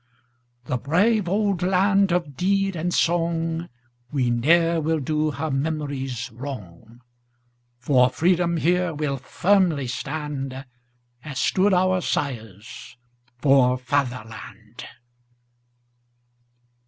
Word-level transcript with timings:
The 0.65 0.79
brave 0.79 1.29
old 1.29 1.61
land 1.61 2.11
of 2.11 2.35
deed 2.35 2.75
and 2.75 2.91
song, 2.91 3.69
We 4.11 4.31
ne'er 4.31 4.81
will 4.81 4.99
do 4.99 5.29
her 5.29 5.51
memories 5.51 6.31
wrong! 6.31 7.01
For 7.77 8.09
freedom 8.09 8.57
here 8.57 8.95
we'll 8.95 9.17
firmly 9.17 9.85
stand, 9.85 10.65
As 11.23 11.37
stood 11.37 11.71
our 11.75 12.01
sires 12.01 12.97
for 13.37 13.77
Fatherland! 13.77 14.85